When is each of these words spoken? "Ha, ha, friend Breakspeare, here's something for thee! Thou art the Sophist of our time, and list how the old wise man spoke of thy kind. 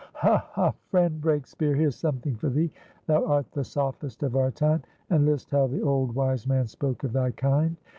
"Ha, 0.13 0.49
ha, 0.53 0.73
friend 0.89 1.21
Breakspeare, 1.21 1.75
here's 1.75 1.95
something 1.95 2.35
for 2.35 2.49
thee! 2.49 2.71
Thou 3.05 3.23
art 3.23 3.51
the 3.51 3.63
Sophist 3.63 4.23
of 4.23 4.35
our 4.35 4.49
time, 4.49 4.81
and 5.11 5.27
list 5.27 5.51
how 5.51 5.67
the 5.67 5.81
old 5.83 6.15
wise 6.15 6.47
man 6.47 6.65
spoke 6.65 7.03
of 7.03 7.13
thy 7.13 7.29
kind. 7.29 7.75